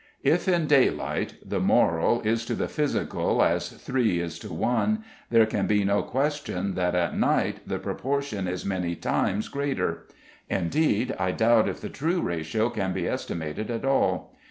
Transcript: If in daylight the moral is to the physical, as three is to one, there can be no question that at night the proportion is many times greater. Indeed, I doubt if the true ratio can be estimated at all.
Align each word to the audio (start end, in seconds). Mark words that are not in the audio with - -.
If 0.23 0.47
in 0.47 0.65
daylight 0.65 1.35
the 1.47 1.59
moral 1.59 2.21
is 2.21 2.43
to 2.47 2.55
the 2.55 2.67
physical, 2.67 3.43
as 3.43 3.69
three 3.69 4.19
is 4.19 4.39
to 4.39 4.51
one, 4.51 5.03
there 5.29 5.45
can 5.45 5.67
be 5.67 5.83
no 5.83 6.01
question 6.01 6.73
that 6.73 6.95
at 6.95 7.15
night 7.15 7.57
the 7.67 7.77
proportion 7.77 8.47
is 8.47 8.65
many 8.65 8.95
times 8.95 9.47
greater. 9.47 10.07
Indeed, 10.49 11.15
I 11.19 11.29
doubt 11.29 11.69
if 11.69 11.81
the 11.81 11.89
true 11.89 12.19
ratio 12.19 12.71
can 12.71 12.93
be 12.93 13.07
estimated 13.07 13.69
at 13.69 13.85
all. 13.85 14.33